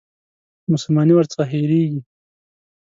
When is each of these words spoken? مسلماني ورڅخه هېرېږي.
مسلماني 0.71 1.13
ورڅخه 1.15 1.43
هېرېږي. 1.53 1.99